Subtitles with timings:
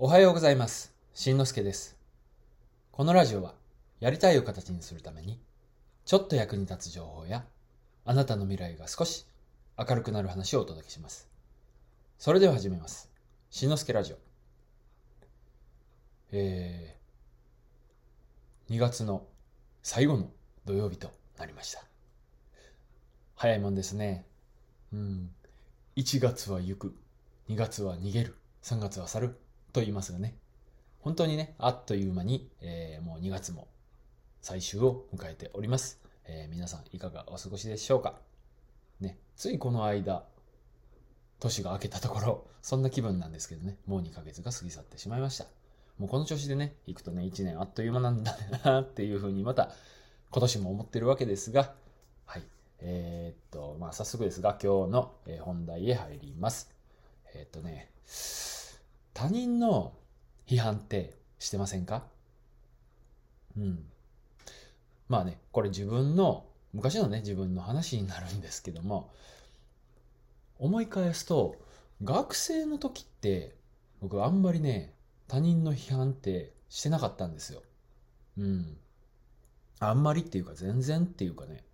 [0.00, 0.94] おはようございます。
[1.12, 1.96] しんのすけです。
[2.92, 3.56] このラジオは、
[3.98, 5.40] やりたいを形にするために、
[6.04, 7.44] ちょっと役に立つ情報や、
[8.04, 9.26] あなたの未来が少し
[9.76, 11.28] 明るくなる話をお届けします。
[12.16, 13.10] それでは始めます。
[13.50, 14.18] しんのすけラジオ。
[16.30, 19.26] えー、2月の
[19.82, 20.30] 最後の
[20.64, 21.82] 土曜日となりました。
[23.34, 24.24] 早いもんですね。
[24.92, 25.30] うん。
[25.96, 26.94] 1月は行く。
[27.48, 28.36] 2月は逃げる。
[28.62, 29.40] 3月は去る。
[29.72, 30.36] と言いますがね。
[31.00, 33.68] 本当にね、あっという間に、えーもう2月も
[34.40, 36.00] 最終を迎えております。
[36.24, 38.18] えー皆さんいかがお過ごしでしょうか？
[39.00, 40.24] ね、ついこの間、
[41.38, 45.46] 年が明けたところ、そんな気分なんですけどね、もう2ヶ月が過ぎ去ってしまいました。
[45.98, 49.70] もうこの調子でね、行くとね、1年あっという間なんだなっていうふうにまた
[50.30, 51.74] 今年も思ってるわけですが、
[52.26, 52.42] はい。
[52.80, 56.74] えーっと、まあ早速ですが、今日の本題へ入ります。
[57.34, 57.90] えーっとね、
[59.18, 59.94] 他人の
[60.46, 62.04] 批判ってしてませんか？
[63.56, 63.84] うん。
[65.08, 69.10] まあね、これ自分の、昔のね、自分の話になるんですけども、
[70.60, 71.56] 思い返すと、
[72.04, 73.56] 学生の時って、
[74.00, 74.94] 僕あんまりね、
[75.26, 77.64] 他人の批判ってしてなかったんですよ。
[78.38, 78.76] うん。
[79.80, 81.64] あんまりっていうか全然っていうかね。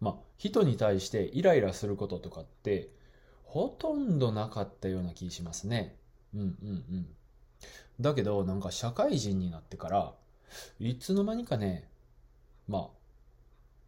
[0.00, 2.90] まあ、人に対してイライラすることとかって、
[3.44, 6.01] ほとんどなかったような気しますね。
[6.34, 7.06] うんうんうん。
[8.00, 10.14] だけど、なんか社会人になってから、
[10.78, 11.88] いつの間にかね、
[12.68, 12.88] まあ、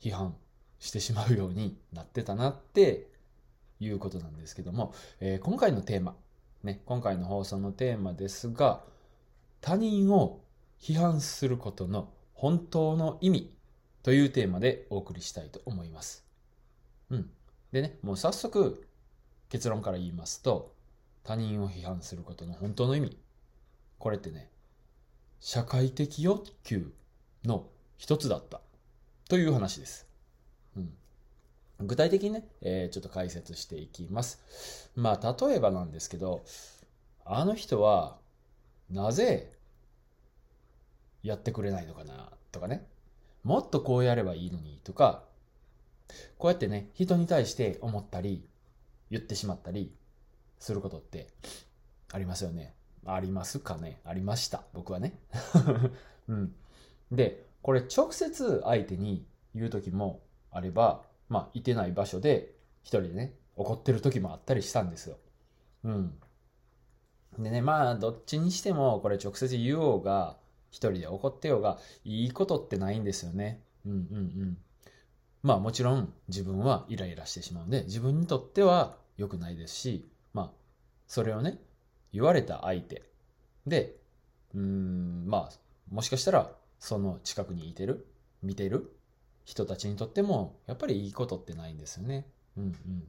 [0.01, 0.35] 批判
[0.79, 3.09] してしまうようになってたなって
[3.81, 6.17] いうことなんですけども、えー今回のテーマ、
[6.63, 8.83] ね、今回の放送のテーマですが、
[9.61, 10.41] 他人を
[10.81, 13.55] 批判することの本当の意味
[14.03, 16.25] というテーマでお送りしたいと思います。
[17.11, 17.31] うん。
[17.73, 18.87] でね、もう早速
[19.49, 20.74] 結論から言いますと、
[21.25, 23.19] 他人を批判することの本当の意味。
[23.99, 24.51] これってね、
[25.41, 26.93] 社会的欲求
[27.45, 27.67] の
[27.97, 28.61] 一つだった
[29.29, 30.07] という話です。
[30.77, 31.87] うん。
[31.87, 34.91] 具体的にね、えーちょっと解説していきます。
[34.95, 36.45] まあ、例えばなんですけど、
[37.25, 38.19] あの人は、
[38.91, 39.51] なぜ、
[41.23, 42.87] やってくれないのかな、とかね。
[43.43, 45.25] もっとこうやればいいのに、とか、
[46.37, 48.47] こうやってね、人に対して思ったり、
[49.11, 49.91] 言ってしまったり、
[50.65, 51.29] することって、
[52.11, 52.75] ありますよね。
[53.05, 54.63] ありますかねありました。
[54.73, 55.19] 僕はね。
[56.27, 56.55] うん。
[57.13, 65.19] で、これ直接相手に言う時もあれば、まあ、いてない場所で一人でね、怒ってる時もあったりしたんですよ。
[65.85, 66.19] うん。
[67.39, 70.39] でね、まあ、どっちにしても、これ直接言おうが、
[70.71, 73.63] 一人で怒ってようが、いいことってないんですよね。
[73.85, 74.59] うんうんうん。
[75.43, 80.09] まあ、もちろん自分はイライラしてしまうんで、自分にとっては良くないですし、
[81.07, 81.59] それをね、
[82.13, 83.03] 言われた相手
[83.67, 83.97] で、
[84.55, 85.53] うん、まあ、
[85.91, 88.07] もしかしたら、その近くにいてる、
[88.43, 88.95] 見てる
[89.45, 92.27] 人たちにとっても、やっぱりいいことってないんですよね。
[92.57, 93.05] うんうん。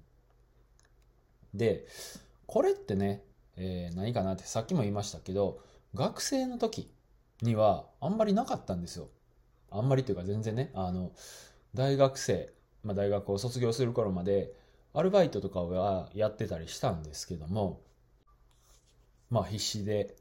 [1.53, 1.85] で、
[2.45, 3.23] これってね、
[3.57, 5.59] えー何かなってさっきも言いましたけど、
[5.93, 6.91] 学生の時
[7.41, 9.09] にはあんまりなかったんですよ。
[9.71, 11.11] あんまりというか全然ね、あの、
[11.73, 12.51] 大学生、
[12.83, 14.53] まあ大学を卒業する頃まで、
[14.93, 17.81] アルバイトとかはやってたりしたんですけども、
[19.35, 20.15] まあ必死で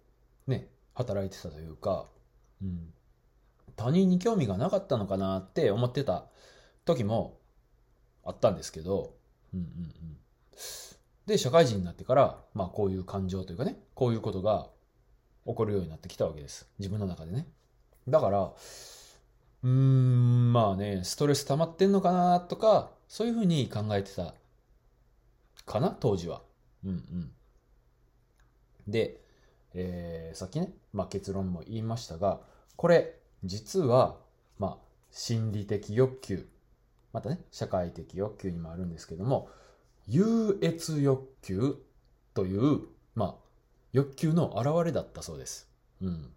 [0.48, 2.06] ね、働いてたというか、
[2.60, 2.92] うん、
[3.76, 6.24] 他人に興味がなかったのかなって思ってた
[6.84, 7.38] 時も
[8.24, 9.14] あったんですけど、
[9.54, 10.16] うんうんうん。
[11.26, 14.66] で、社会人になってから、まあこういう感情というかね、こういうことが
[15.46, 16.68] 起こるようになってきたわけです。
[16.80, 17.46] 自分の中でね。
[18.08, 24.34] だから、うーん、まあね、ストレス溜まってんのかなとか、そういうふうに考えてた
[25.66, 26.42] かな、当時は。
[26.84, 27.30] うんうん。
[28.88, 29.20] で、
[29.74, 32.40] えーさっきね、まあ、結論も言いましたが、
[32.76, 34.18] これ、実は、
[34.58, 36.48] まあ、心理的欲求、
[37.12, 39.48] またね、社会的欲求にもあるんですけども、
[40.06, 41.76] 優越欲求
[42.34, 42.80] という、
[43.14, 43.34] まあ、
[43.92, 45.68] 欲求の表れだったそうです。
[46.02, 46.32] うん。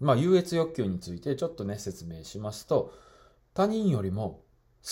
[0.00, 2.94] まあ、優越欲求についてちょっとね、説明しますと、
[3.54, 4.44] 他人よりも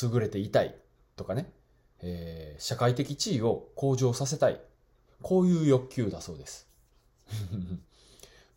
[0.02, 0.74] 優れていたい
[1.14, 1.52] とかね、
[2.00, 4.60] えー社会的地位を向上させたい。
[5.22, 6.66] こういう欲求だそうです。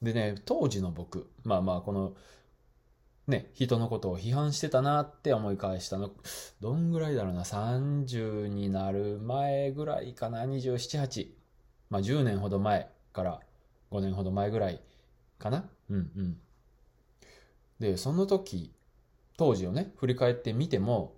[0.01, 2.13] でね、当時の僕、まあまあ、この、
[3.27, 6.11] ね、人のことを批判してたなって思い返したの、
[6.61, 11.27] どんぐらいだろうな、30になる前ぐらいかな、27、8。
[11.89, 13.41] まあ10年ほど前から
[13.91, 14.81] 5年ほど前ぐらい
[15.37, 15.69] かな。
[15.89, 16.37] うんうん。
[17.79, 18.73] で、その時、
[19.37, 21.15] 当時をね、振り返ってみても、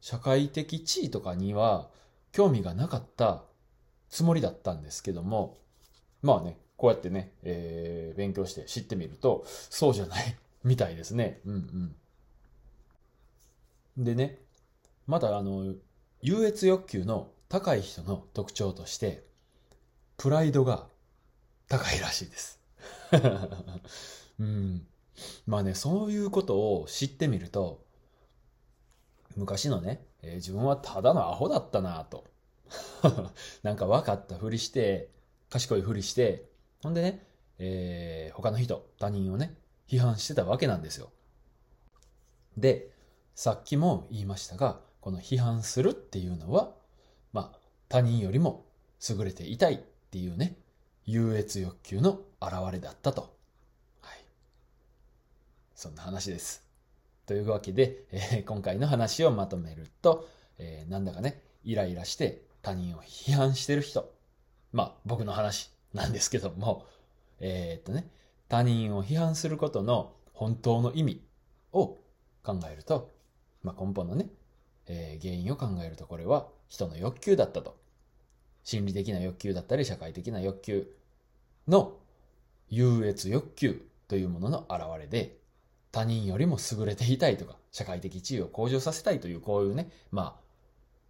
[0.00, 1.88] 社会的地位とかには
[2.32, 3.44] 興味がなかった
[4.08, 5.58] つもりだったんですけども、
[6.22, 11.40] まあね、こうやってね、えー、勉強して知ってみると、そうじゃない みたいですね。
[11.44, 11.96] うん
[13.96, 14.04] うん。
[14.04, 14.40] でね、
[15.06, 15.74] まだあの、
[16.20, 19.24] 優越欲求の高い人の特徴として、
[20.16, 20.88] プライドが
[21.68, 22.60] 高いらしいです。
[24.40, 24.86] うん。
[25.46, 27.84] まあね、そういうことを知ってみると、
[29.36, 32.24] 昔のね、えー、自分はただのアホだったなと。
[33.62, 35.10] なんか分かったふりして、
[35.50, 36.48] 賢いふりして、
[36.82, 37.26] ほんでね、
[37.58, 39.56] えー、他の人、他人をね、
[39.88, 41.12] 批判してたわけなんですよ。
[42.56, 42.90] で、
[43.34, 46.74] さっきも言いましたが、この批判するっていうのは、
[47.32, 48.64] まあ、他人よりも
[49.08, 49.78] 優れていたいっ
[50.10, 50.56] ていうね、
[51.04, 53.36] 優越欲求の表れだったと。
[54.00, 54.24] はい。
[55.74, 56.62] そんな話です。
[57.26, 60.28] というわけで、えー、今回の話をまとめると、
[60.58, 64.12] えー、なんだかね、イライラして他人を批判してる人。
[64.72, 66.86] まあ、僕の話なんですけども、
[67.38, 68.08] えー、っとね、
[68.48, 71.22] 他人を批判することの本当の意味
[71.72, 71.98] を
[72.42, 73.12] 考えると、
[73.62, 74.28] まあ、根本のね、
[74.86, 77.76] えー、原因を考えるとこれは人の欲求だったと。
[78.64, 80.86] 心理的な欲求だったり社会的な欲求
[81.68, 81.98] の
[82.70, 85.36] 優越欲求というものの表れで
[85.92, 90.44] 他人よりも優れていたいとか社会的地位を向上させたいというこういうね、まあ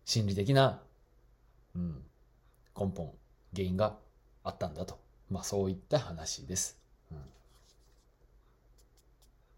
[0.04, 0.82] 心理的な、
[1.74, 2.02] うん、
[2.78, 3.12] 根本、
[3.54, 3.96] 原因が
[4.42, 4.98] あったんだと。
[5.30, 6.78] まあそういった話です。
[7.10, 7.18] うん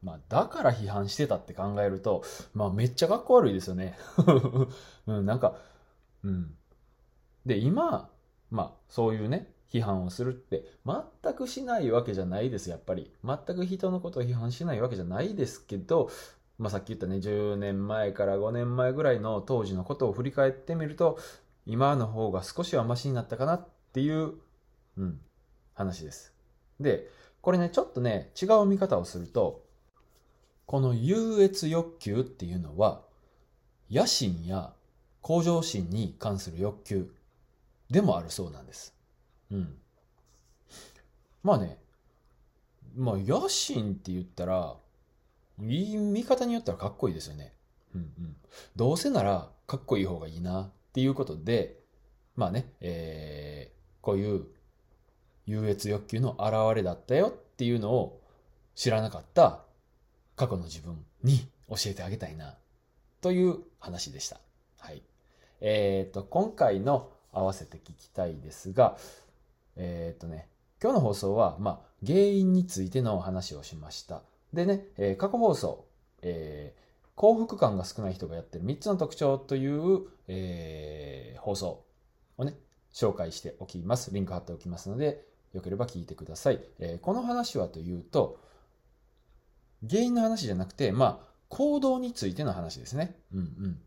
[0.03, 2.23] まあ、だから批判してたって考えると、
[2.55, 3.99] まあ、めっちゃかっこ悪いですよね。
[5.09, 5.57] うん、なんか、
[6.23, 6.55] うん。
[7.45, 8.09] で、今、
[8.51, 13.13] まあ、そういうね、批判をするって、全くしないわけじゃないです、やっぱり。
[13.25, 16.09] 全く人のことを批判しないわけじゃないですけど、
[16.59, 21.19] まあ、さっき言ったね、10年前から5年前ぐらいの当時のことを振り返ってみると、
[21.67, 24.35] 今の方が少しはマシになったかなっていう、
[24.97, 25.21] うん、
[25.75, 26.33] 話です。
[26.81, 27.09] で、
[27.41, 29.65] これね、ちょっとね、違う見方をすると、
[30.65, 33.03] この優越欲求っていうのは、
[33.91, 34.73] 野心や
[35.21, 37.15] 向上心に関する欲求
[37.91, 38.95] でもあるそうなんです。
[39.51, 39.77] うん。
[41.43, 41.79] まあね、
[42.97, 44.77] まあ野心って言ったら、
[45.63, 47.53] いい見方によったらかっこいいですよね。
[47.95, 48.37] うんうん。
[48.75, 51.77] どうせならかっこいい方がいいなっていうことで、
[52.37, 54.47] まあね、えー、こういう
[55.45, 58.23] 優越欲求の表れだったよっていうのを
[58.75, 59.61] 知らなかった
[60.37, 62.57] 過去の自分に教えてあげたいな、
[63.21, 64.41] という話でした。
[64.79, 65.03] はい。
[65.61, 68.97] えっ、ー、と、今回の合わせて聞きたいですが、
[69.77, 70.49] えっ、ー、とね、
[70.83, 74.23] 今日の放送は、まあ、原因についてのお話をしました。
[74.55, 75.85] でね、えー、過去放送、
[76.23, 76.86] えー、
[77.17, 81.85] 幸福感が少ない人がやってる3つの特徴という、えー、放送
[82.37, 82.55] をね、
[82.93, 84.11] 紹介しておきます。
[84.13, 85.25] リンク貼っておきますので、
[85.55, 86.61] よければ聞いてください。
[86.79, 88.39] えー、この話はというと、
[89.89, 93.17] 原因の話じゃなくて、まあ、行動についての話ですね。
[93.33, 93.79] うん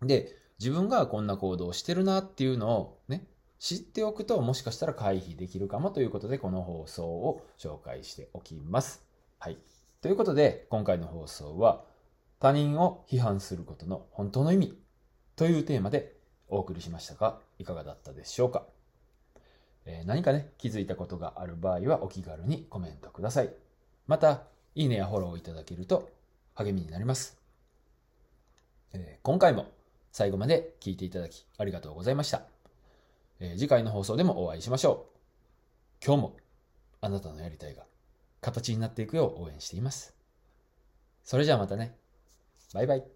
[0.00, 0.06] うん。
[0.06, 3.26] で、自分がこんな行動をしてるなっていうのをね、
[3.58, 9.02] 知っておくともしかしたら回避できるかもということで、この放送を紹介しておきます。
[9.38, 9.58] はい。
[10.02, 11.84] ということで、今回の放送は、
[12.46, 14.78] 他人を批判することの本当の意味
[15.34, 16.12] というテーマで
[16.46, 18.64] お送りしましたが、いかがだったでしょうか、
[19.84, 23.52] えー、何かね、気づいたことがある場合はお気軽にコメントください。
[24.06, 24.44] また、
[24.76, 26.08] いいねやフォローをいただけると
[26.54, 27.36] 励みになります。
[28.92, 29.66] えー、今回も
[30.12, 32.42] 最後まで聞いていただきありがとうございました。
[33.40, 35.08] えー、次回の放送でもお会いしましょ
[36.00, 36.04] う。
[36.06, 36.36] 今日も
[37.00, 37.82] あなたのやりたいが
[38.40, 40.14] 形になっていくよう応援しています。
[41.24, 42.05] それじゃあまたね。
[42.76, 43.15] バイバイ。